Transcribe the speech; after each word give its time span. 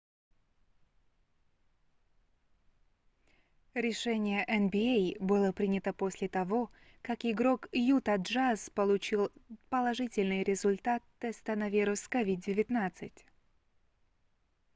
решение 3.75 4.43
nba 4.49 5.19
было 5.23 5.51
принято 5.51 5.93
после 5.93 6.27
того 6.27 6.71
как 7.03 7.23
игрок 7.23 7.69
юта 7.71 8.15
джаз 8.15 8.71
получил 8.71 9.31
положительный 9.69 10.41
результат 10.41 11.03
теста 11.19 11.55
на 11.55 11.69
вирус 11.69 12.09
covid-19 12.09 13.11